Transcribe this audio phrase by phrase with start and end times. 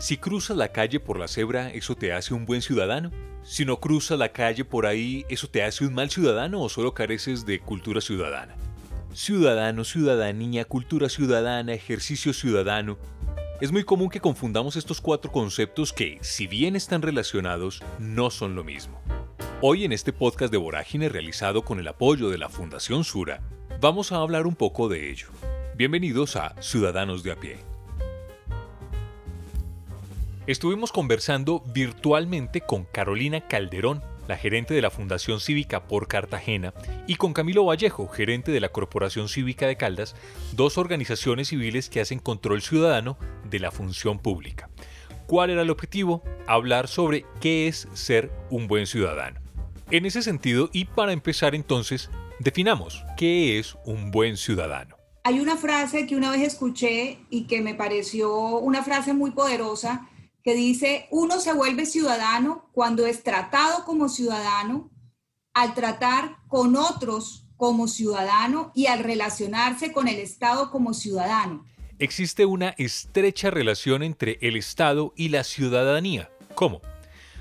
[0.00, 3.10] Si cruzas la calle por la cebra, ¿eso te hace un buen ciudadano?
[3.42, 6.94] Si no cruzas la calle por ahí, ¿eso te hace un mal ciudadano o solo
[6.94, 8.56] careces de cultura ciudadana?
[9.12, 12.96] Ciudadano, ciudadanía, cultura ciudadana, ejercicio ciudadano.
[13.60, 18.54] Es muy común que confundamos estos cuatro conceptos que, si bien están relacionados, no son
[18.54, 19.02] lo mismo.
[19.60, 23.42] Hoy en este podcast de Vorágine realizado con el apoyo de la Fundación Sura,
[23.82, 25.26] vamos a hablar un poco de ello.
[25.76, 27.69] Bienvenidos a Ciudadanos de a pie.
[30.46, 36.72] Estuvimos conversando virtualmente con Carolina Calderón, la gerente de la Fundación Cívica por Cartagena,
[37.06, 40.16] y con Camilo Vallejo, gerente de la Corporación Cívica de Caldas,
[40.52, 43.18] dos organizaciones civiles que hacen control ciudadano
[43.50, 44.70] de la función pública.
[45.26, 46.22] ¿Cuál era el objetivo?
[46.46, 49.40] Hablar sobre qué es ser un buen ciudadano.
[49.90, 54.96] En ese sentido, y para empezar entonces, definamos qué es un buen ciudadano.
[55.22, 60.08] Hay una frase que una vez escuché y que me pareció una frase muy poderosa
[60.42, 64.90] que dice, uno se vuelve ciudadano cuando es tratado como ciudadano,
[65.54, 71.66] al tratar con otros como ciudadano y al relacionarse con el Estado como ciudadano.
[71.98, 76.30] Existe una estrecha relación entre el Estado y la ciudadanía.
[76.54, 76.80] ¿Cómo?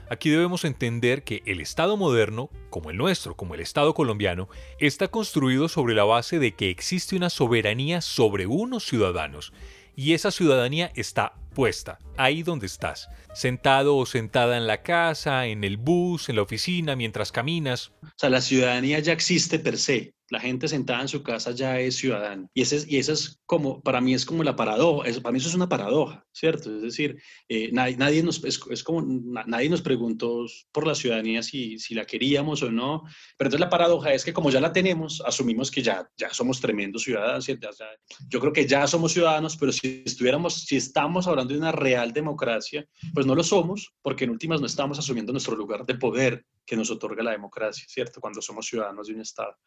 [0.09, 5.07] Aquí debemos entender que el Estado moderno, como el nuestro, como el Estado colombiano, está
[5.07, 9.53] construido sobre la base de que existe una soberanía sobre unos ciudadanos
[9.95, 15.63] y esa ciudadanía está puesta, ahí donde estás, sentado o sentada en la casa, en
[15.63, 17.91] el bus, en la oficina, mientras caminas.
[18.03, 20.13] O sea, la ciudadanía ya existe per se.
[20.29, 22.47] La gente sentada en su casa ya es ciudadana.
[22.53, 25.69] Y esa es como, para mí es como la paradoja, para mí eso es una
[25.69, 26.75] paradoja, ¿cierto?
[26.75, 31.79] Es decir, eh, nadie, nadie, nos, es, como, nadie nos preguntó por la ciudadanía si,
[31.79, 33.03] si la queríamos o no,
[33.37, 36.61] pero entonces la paradoja es que como ya la tenemos, asumimos que ya, ya somos
[36.61, 41.59] tremendos ciudadanos, yo creo que ya somos ciudadanos, pero si estuviéramos, si estamos hablando de
[41.59, 45.85] una real democracia, pues no lo somos, porque en últimas no estamos asumiendo nuestro lugar
[45.85, 48.21] de poder que nos otorga la democracia, ¿cierto?
[48.21, 49.57] Cuando somos ciudadanos de un Estado.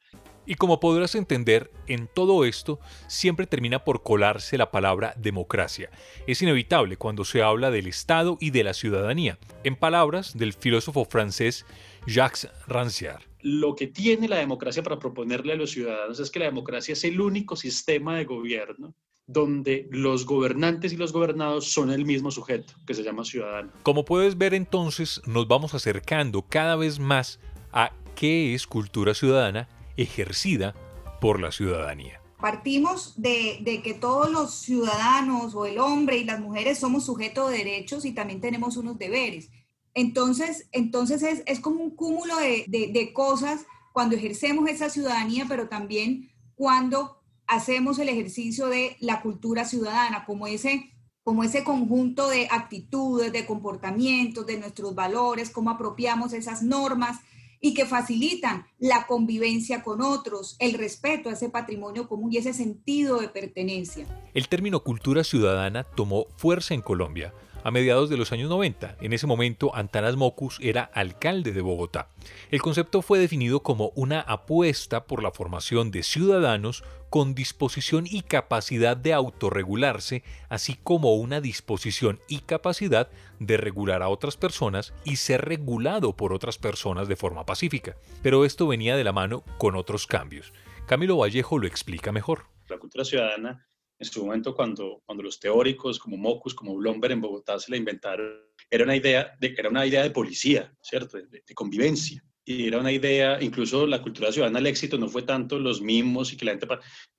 [0.47, 2.78] Y como podrás entender, en todo esto
[3.09, 5.91] siempre termina por colarse la palabra democracia.
[6.27, 11.05] Es inevitable cuando se habla del Estado y de la ciudadanía, en palabras del filósofo
[11.05, 11.67] francés
[12.06, 13.27] Jacques Rancière.
[13.41, 17.03] Lo que tiene la democracia para proponerle a los ciudadanos es que la democracia es
[17.03, 18.94] el único sistema de gobierno
[19.32, 23.72] donde los gobernantes y los gobernados son el mismo sujeto, que se llama ciudadano.
[23.82, 27.41] Como puedes ver entonces, nos vamos acercando cada vez más
[27.72, 30.75] a qué es cultura ciudadana ejercida
[31.20, 32.20] por la ciudadanía.
[32.41, 37.59] Partimos de, que todos los ciudadanos o el hombre y las mujeres somos sujetos de
[37.59, 39.50] derechos y también tenemos unos deberes.
[39.94, 46.32] Entonces, entonces es, como un cúmulo de, de cosas cuando ejercemos esa ciudadanía, pero también
[46.54, 50.93] cuando hacemos el ejercicio de la cultura ciudadana, como ese,
[51.23, 57.21] como ese conjunto de actitudes, de comportamientos, de nuestros valores, cómo apropiamos esas normas
[57.61, 62.53] y que facilitan la convivencia con otros, el respeto a ese patrimonio común y ese
[62.53, 64.05] sentido de pertenencia.
[64.35, 67.33] El término cultura ciudadana tomó fuerza en Colombia
[67.65, 68.97] a mediados de los años 90.
[69.00, 72.09] En ese momento, Antanas Mocus era alcalde de Bogotá.
[72.50, 78.23] El concepto fue definido como una apuesta por la formación de ciudadanos con disposición y
[78.23, 85.17] capacidad de autorregularse, así como una disposición y capacidad de regular a otras personas y
[85.17, 87.97] ser regulado por otras personas de forma pacífica.
[88.23, 90.53] Pero esto venía de la mano con otros cambios.
[90.87, 92.44] Camilo Vallejo lo explica mejor.
[92.69, 93.67] La cultura ciudadana
[94.03, 97.77] en su momento cuando, cuando los teóricos como Mocus, como Blomberg en Bogotá se la
[97.77, 98.33] inventaron,
[98.69, 101.19] era una idea de, era una idea de policía, ¿cierto?
[101.19, 102.25] De, convivencia.
[102.45, 106.33] Y era una idea, incluso la cultura ciudadana al éxito no fue tanto los mismos
[106.33, 106.67] y que la gente...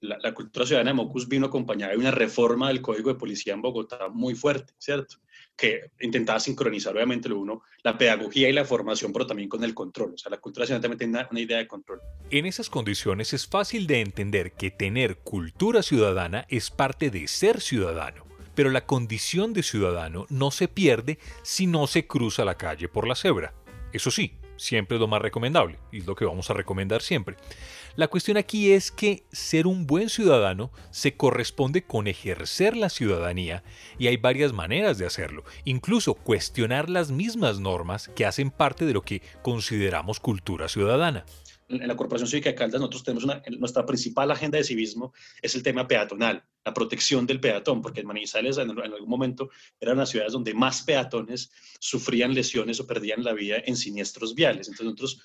[0.02, 3.54] La, la cultura ciudadana de Mocus vino acompañada de una reforma del Código de Policía
[3.54, 5.18] en Bogotá muy fuerte, ¿cierto?
[5.56, 9.74] que intentaba sincronizar obviamente lo uno, la pedagogía y la formación, pero también con el
[9.74, 10.14] control.
[10.14, 12.02] O sea, la cultura ciudadana también tiene una, idea de control.
[12.32, 17.62] En esas condiciones es fácil de entender que tener cultura ciudadana es parte de ser
[17.62, 18.26] ciudadano.
[18.56, 23.08] Pero la condición de ciudadano no se pierde si no se cruza la calle por
[23.08, 23.54] la cebra.
[23.94, 27.36] Eso sí, siempre es lo más recomendable y es lo que vamos a recomendar siempre.
[27.96, 33.64] La cuestión aquí es que ser un buen ciudadano se corresponde con ejercer la ciudadanía
[34.00, 38.94] y hay varias maneras de hacerlo, incluso cuestionar las mismas normas que hacen parte de
[38.94, 41.26] lo que consideramos cultura ciudadana
[41.82, 45.56] en la Corporación Cívica de Caldas nosotros tenemos una, nuestra principal agenda de civismo es
[45.56, 49.50] el tema peatonal, la protección del peatón, porque en Manizales en, algún momento
[49.80, 54.68] eran las ciudades donde más peatones sufrían lesiones o perdían la vida en siniestros viales.
[54.68, 55.22] Entonces nosotros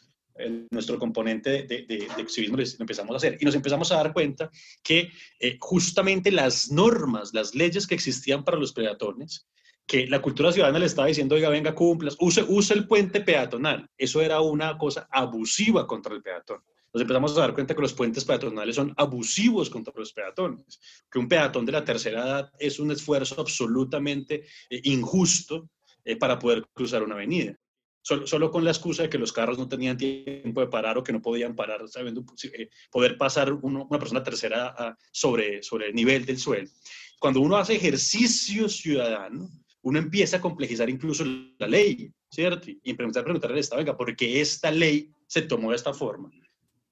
[0.71, 3.39] nuestro componente de, de, civismo lo empezamos a hacer.
[3.41, 4.51] Y nos empezamos a dar cuenta
[4.83, 5.11] que
[5.41, 9.49] eh, justamente las normas, las leyes que existían para los peatones,
[9.89, 13.89] que la cultura ciudadana le estaba diciendo, oiga, venga, cumplas, use, use el puente peatonal.
[13.97, 16.63] Eso era una cosa abusiva contra el peatón.
[16.93, 20.79] Nos empezamos a dar cuenta que los puentes peatonales son abusivos contra los peatones,
[21.11, 25.71] que un peatón de la tercera edad es un esfuerzo absolutamente eh, injusto
[26.05, 27.59] eh, para poder cruzar una avenida.
[28.03, 31.13] Solo, con la excusa de que los carros no tenían tiempo de parar o que
[31.13, 36.39] no podían parar, sabiendo eh, poder pasar una persona tercera sobre, sobre el nivel del
[36.39, 36.71] suelo.
[37.19, 39.51] Cuando uno hace ejercicio ciudadano,
[39.89, 41.25] uno empieza a complejizar incluso
[41.59, 42.69] la ley, ¿cierto?
[42.71, 45.95] Y empezar a preguntarle al Estado, venga, ¿por qué esta ley se tomó de esta
[45.95, 46.31] forma?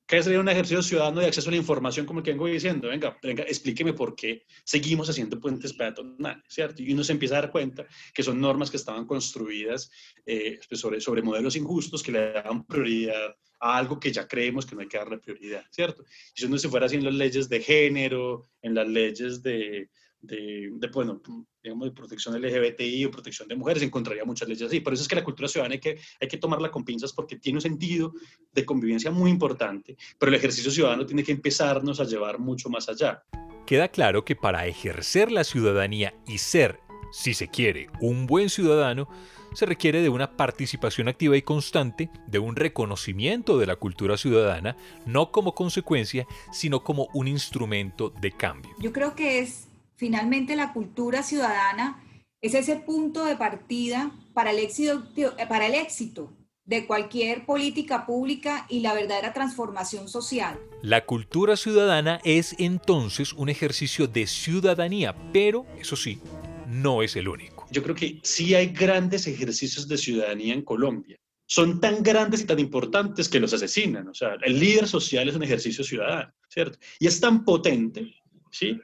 [0.07, 2.89] ¿Qué sería un ejercicio ciudadano de acceso a la información como el que vengo diciendo?
[2.89, 6.83] Venga, venga, explíqueme por qué seguimos haciendo puentes peatonales, ¿cierto?
[6.83, 9.91] Y uno se empieza a dar cuenta que son normas que estaban construidas
[10.25, 14.65] eh, pues, sobre, sobre modelos injustos que le dan prioridad a algo que ya creemos
[14.65, 16.05] que no hay que darle prioridad, ¿cierto?
[16.35, 19.91] Y si uno se fuera las leyes de género, en las leyes de,
[20.27, 21.21] de, de, bueno,
[21.63, 24.81] digamos, de protección LGBTI o protección de mujeres, encontraría muchas leyes así.
[24.81, 27.37] Por eso es que la cultura ciudadana hay que, hay que tomarla con pinzas porque
[27.37, 28.13] tiene un sentido
[28.53, 32.89] de convivencia muy importante, pero el ejercicio ciudadano tiene que empezarnos a llevar mucho más
[32.89, 33.23] allá.
[33.67, 36.79] Queda claro que para ejercer la ciudadanía y ser,
[37.11, 39.09] si se quiere, un buen ciudadano,
[39.55, 44.77] se requiere de una participación activa y constante, de un reconocimiento de la cultura ciudadana,
[45.07, 48.73] no como consecuencia, sino como un instrumento de cambio.
[48.79, 52.03] Yo creo que es Finalmente, la cultura ciudadana
[52.43, 55.03] es ese punto de partida para el éxito,
[55.49, 56.33] para el éxito
[56.67, 60.59] de cualquier política pública y la verdadera transformación social.
[60.83, 66.21] La cultura ciudadana es entonces un ejercicio de ciudadanía, pero eso sí,
[66.69, 67.67] no es el único.
[67.71, 71.17] Yo creo que sí hay grandes ejercicios de ciudadanía en Colombia.
[71.49, 74.09] Son tan grandes y tan importantes que los asesinan.
[74.09, 76.79] O sea, el líder social es un ejercicio ciudadano, ¿cierto?
[76.99, 78.13] Y es tan potente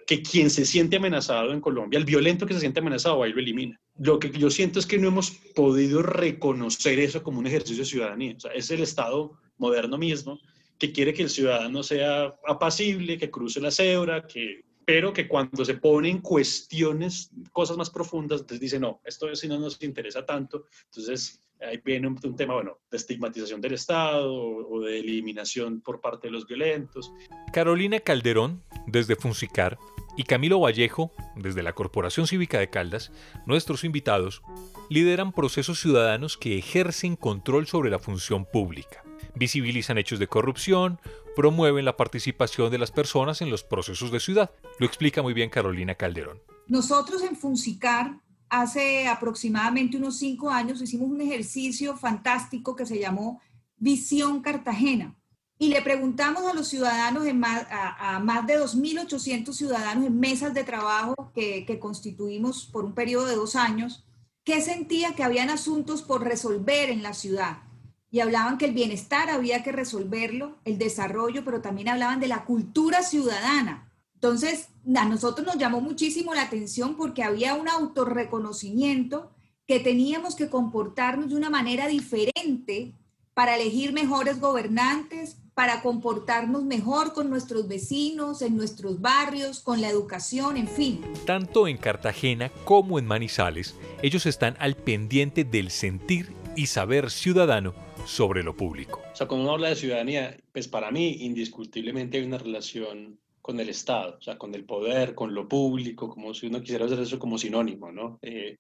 [0.07, 3.41] que quien se siente amenazado en Colombia, el violento que se siente amenazado, ahí lo
[3.41, 3.81] elimina.
[3.99, 7.89] Lo que yo siento es que no hemos podido reconocer eso como un ejercicio de
[7.89, 8.35] ciudadanía.
[8.37, 10.39] O sea, es el Estado moderno mismo
[10.79, 15.65] que quiere que el ciudadano sea apacible, que cruce la cebra, que, pero que cuando
[15.65, 20.67] se ponen cuestiones, cosas más profundas, entonces dice, no, esto sí no nos interesa tanto,
[20.87, 26.29] entonces ahí viene un, tema, bueno, de estigmatización del Estado o, de eliminación por parte
[26.29, 27.13] de los violentos.
[27.53, 29.79] Carolina Calderón, desde Funsicar,
[30.17, 33.13] y Camilo Vallejo, desde la Corporación Cívica de Caldas,
[33.47, 34.43] nuestros invitados,
[34.91, 39.03] lideran procesos ciudadanos que ejercen control sobre la función pública,
[39.35, 41.01] visibilizan hechos de corrupción,
[41.35, 44.51] promueven la participación de las personas en los procesos de ciudad.
[44.79, 46.43] Lo explica muy bien Carolina Calderón.
[46.67, 48.21] Nosotros en Funsicar
[48.53, 53.41] hace aproximadamente unos cinco años hicimos un ejercicio fantástico que se llamó
[53.79, 55.17] Visión Cartagena.
[55.59, 57.25] Y le preguntamos a los ciudadanos,
[57.71, 63.25] a, más de 2.800 ciudadanos en mesas de trabajo que, que constituimos por un periodo
[63.25, 64.05] de dos años,
[64.45, 67.63] qué sentía que habían asuntos por resolver en la ciudad.
[68.11, 72.45] Y hablaban que el bienestar había que resolverlo, el desarrollo, pero también hablaban de la
[72.45, 73.92] cultura ciudadana,
[74.23, 79.33] entonces, a nosotros nos llamó muchísimo la atención porque había un autorreconocimiento
[79.67, 82.93] que teníamos que comportarnos de una manera diferente
[83.35, 89.89] para elegir mejores gobernantes, para comportarnos mejor con nuestros vecinos, en nuestros barrios, con la
[89.89, 91.01] educación, en fin.
[91.27, 97.75] Tanto en Cartagena como en Manizales, ellos están al pendiente del sentir y saber ciudadano
[98.07, 99.03] sobre lo público.
[99.13, 103.59] O sea, cuando uno habla de ciudadanía, pues para mí indiscutiblemente hay una relación con
[103.59, 107.01] el Estado, o sea, con el poder, con lo público, como si uno quisiera hacer
[107.01, 108.21] eso como sinónimo, ¿no?
[108.23, 108.59] Eh,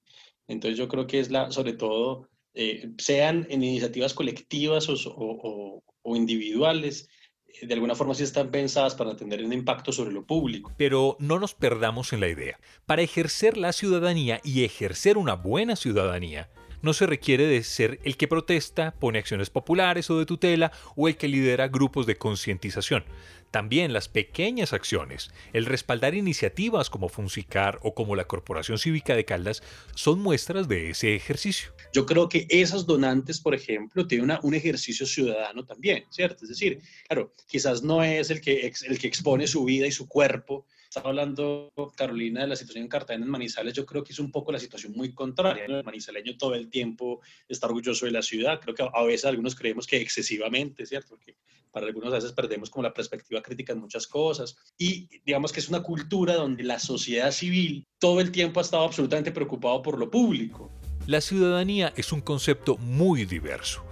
[0.49, 6.17] entonces yo creo que es la, sobre todo, eh, sean en iniciativas colectivas o, o,
[6.17, 7.09] individuales,
[7.47, 10.73] eh, de alguna forma sí están pensadas para tener un impacto sobre lo público.
[10.77, 12.59] Pero no nos perdamos en la idea.
[12.85, 16.51] Para ejercer la ciudadanía y ejercer una buena ciudadanía,
[16.83, 21.07] no se requiere de ser el que protesta, pone acciones populares o de tutela o
[21.07, 23.05] el que lidera grupos de concientización.
[23.53, 29.27] También las pequeñas acciones, el respaldar iniciativas como Funsicar o como la Corporación Cívica de
[29.27, 29.63] Caldas,
[29.95, 31.75] son muestras de ese ejercicio.
[31.93, 36.47] Yo creo que esos donantes, por ejemplo, tienen un ejercicio ciudadano también, ¿cierto?
[36.47, 40.09] Es decir, claro, quizás no es el que, el que expone su vida y su
[40.09, 44.19] cuerpo, estaba hablando Carolina de la situación en Cartagena, en Manizales, yo creo que es
[44.19, 45.65] un poco la situación muy contraria.
[45.65, 48.61] El manizaleño todo el tiempo está orgulloso de la ciudad.
[48.61, 51.09] Creo que a veces algunos creemos que excesivamente, ¿cierto?
[51.17, 51.39] Porque
[51.71, 54.55] para algunos a veces perdemos como la perspectiva crítica en muchas cosas.
[54.77, 58.85] Y digamos que es una cultura donde la sociedad civil todo el tiempo ha estado
[58.85, 60.71] absolutamente preocupado por lo público.
[61.07, 63.83] La ciudadanía es un concepto muy diverso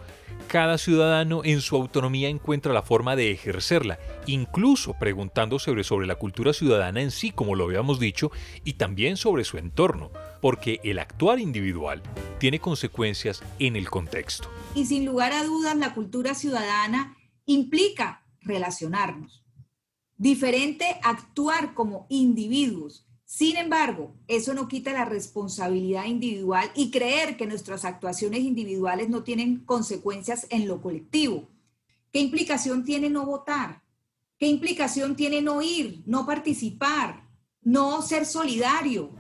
[0.51, 6.17] Cada ciudadano en su autonomía encuentra la forma de ejercerla, incluso preguntando sobre, sobre la
[6.17, 8.33] cultura ciudadana en sí, como lo habíamos dicho,
[8.65, 10.11] y también sobre su entorno,
[10.43, 12.03] porque el actuar individual
[12.41, 14.51] tiene consecuencias en el contexto.
[14.75, 17.17] Y sin lugar a dudas, la cultura ciudadana
[17.47, 19.45] implica relacionarnos.
[20.17, 27.47] Diferente actuar como individuos sin embargo, eso no quita la responsabilidad individual y creer que
[27.47, 31.49] nuestras actuaciones individuales no tienen consecuencias en lo colectivo.
[32.13, 33.83] ¿Qué implicación tiene no votar?
[34.37, 37.23] ¿Qué implicación tiene no ir, no participar,
[37.63, 39.11] no ser solidario?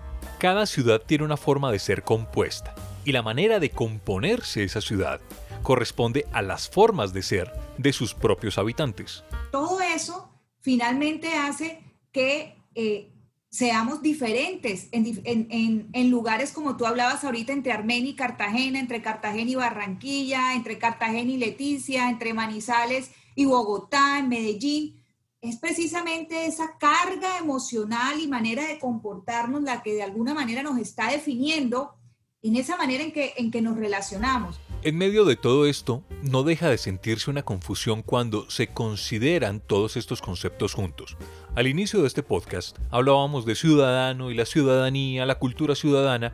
[0.40, 2.74] Cada ciudad tiene una forma de ser compuesta
[3.04, 5.20] y la manera de componerse esa ciudad
[5.62, 9.22] corresponde a las formas de ser de sus propios habitantes.
[9.52, 13.12] Todo eso finalmente hace que eh,
[13.50, 19.54] seamos diferentes en, lugares como tú hablabas ahorita, entre Armenia y Cartagena, entre Cartagena y
[19.56, 25.02] Barranquilla, entre Cartagena y Leticia, entre Manizales y Bogotá, en Medellín.
[25.40, 30.78] Es precisamente esa carga emocional y manera de comportarnos la que de alguna manera nos
[30.78, 31.94] está definiendo
[32.42, 34.60] en esa manera en que, en que nos relacionamos.
[34.82, 39.98] En medio de todo esto, no deja de sentirse una confusión cuando se consideran todos
[39.98, 41.18] estos conceptos juntos.
[41.54, 46.32] Al inicio de este podcast hablábamos de ciudadano y la ciudadanía, la cultura ciudadana,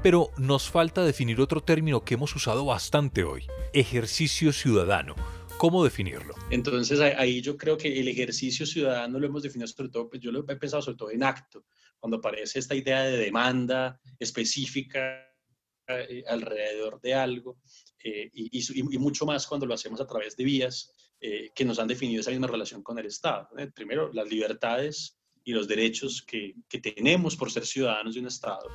[0.00, 5.16] pero nos falta definir otro término que hemos usado bastante hoy, ejercicio ciudadano.
[5.56, 6.36] ¿Cómo definirlo?
[6.52, 10.30] Entonces ahí yo creo que el ejercicio ciudadano lo hemos definido sobre todo, pues yo
[10.30, 11.64] lo he pensado sobre todo en acto,
[11.98, 15.24] cuando aparece esta idea de demanda específica
[15.88, 17.58] eh, alrededor de algo
[18.02, 21.88] eh, y, mucho más cuando lo hacemos a través de vías eh, que nos han
[21.88, 23.48] definido esa misma relación con el Estado.
[23.74, 28.68] Primero, las libertades y los derechos que, que, tenemos por ser ciudadanos de un Estado.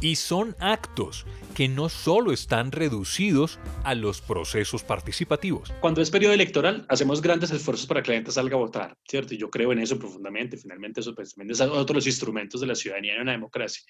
[0.00, 5.72] Y son actos que no solo están reducidos a los procesos participativos.
[5.80, 9.34] Cuando es periodo electoral, hacemos grandes esfuerzos para que la gente salga a votar, ¿cierto?
[9.34, 10.56] Y yo creo en eso profundamente.
[10.56, 13.82] Finalmente, eso pues, es otro de los instrumentos de la ciudadanía en una democracia.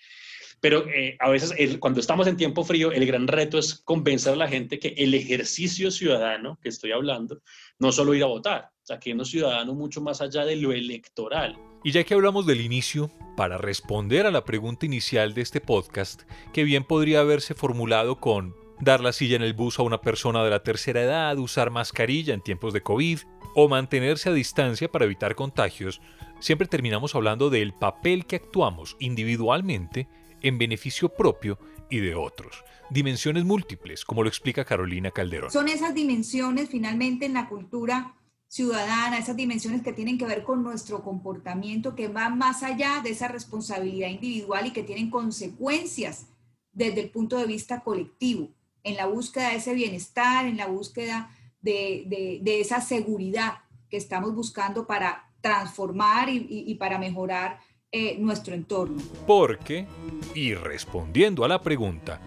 [0.63, 4.37] Pero eh, a veces, cuando estamos en tiempo frío, el gran reto es convencer a
[4.37, 7.43] la gente que el ejercicio ciudadano que estoy hablando,
[7.81, 10.73] no solo ir a votar, o sea, que uno ciudadano mucho más allá de lo
[10.73, 11.59] electoral.
[11.85, 16.23] Y ya que hablamos del inicio, para responder a la pregunta inicial de este podcast,
[16.53, 20.45] que bien podría haberse formulado con dar la silla en el bus a una persona
[20.45, 23.19] de la tercera edad, usar mascarilla en tiempos de COVID
[23.57, 26.01] o mantenerse a distancia para evitar contagios,
[26.41, 30.09] siempre terminamos hablando del papel que actuamos individualmente
[30.41, 31.59] en beneficio propio
[31.91, 32.65] y de otros.
[32.91, 35.51] Dimensiones múltiples, como lo explica Carolina Calderón.
[35.51, 38.15] Son esas dimensiones finalmente en la cultura
[38.53, 43.09] ciudadana, esas dimensiones que tienen que ver con nuestro comportamiento, que van más allá de
[43.09, 46.27] esa responsabilidad individual y que tienen consecuencias
[46.71, 48.51] desde el punto de vista colectivo,
[48.85, 51.31] en la búsqueda de ese bienestar, en la búsqueda
[51.63, 57.59] de, esa seguridad que estamos buscando para transformar y para mejorar
[57.95, 59.03] eh, nuestro entorno.
[59.27, 59.87] Porque,
[60.35, 62.23] y respondiendo a la pregunta,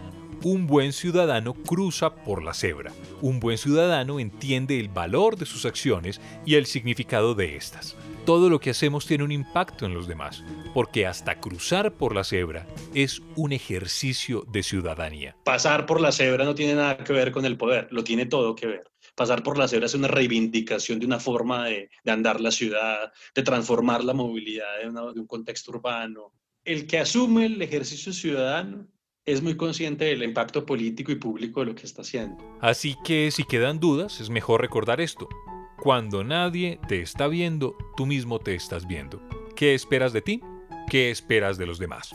[0.46, 2.94] un buen ciudadano cruza por la cebra.
[3.20, 7.98] Un buen ciudadano entiende el valor de sus acciones y el significado de estas.
[8.28, 12.24] Todo lo que hacemos tiene un impacto en los demás, porque hasta cruzar por la
[12.24, 15.36] cebra es un ejercicio de ciudadanía.
[15.46, 18.56] Pasar por la cebra no tiene nada que ver con el poder, lo tiene todo
[18.56, 18.84] que ver
[19.16, 23.44] pasar por la cebra es una reivindicación de una forma de, andar la ciudad, de
[23.44, 26.34] transformar la movilidad de, de un contexto urbano.
[26.66, 28.88] El que asume el ejercicio ciudadano
[29.26, 32.38] es muy consciente del impacto político y público de lo que está haciendo.
[32.62, 35.28] Así que si quedan dudas, es mejor recordar esto.
[35.78, 39.22] Cuando nadie te está viendo, tú mismo te estás viendo.
[39.56, 40.42] ¿Qué esperas de ti?
[40.90, 42.12] ¿Qué esperas de los demás?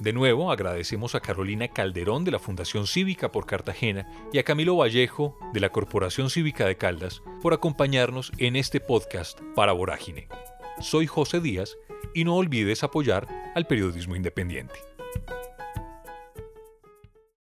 [0.00, 4.76] De nuevo, agradecemos a Carolina Calderón de la Fundación Cívica por Cartagena y a Camilo
[4.76, 10.28] Vallejo de la Corporación Cívica de Caldas por acompañarnos en este podcast para Vorágine.
[10.80, 11.76] Soy José Díaz
[12.14, 14.89] y no olvides apoyar al periodismo independiente.